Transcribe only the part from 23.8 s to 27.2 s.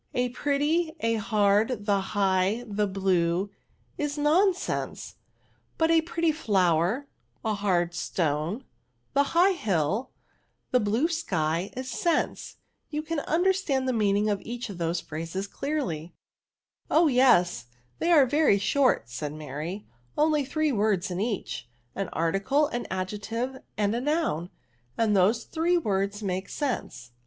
a noun, and those three words make sense.